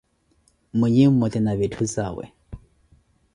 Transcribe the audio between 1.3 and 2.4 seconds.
na vitthu zawe.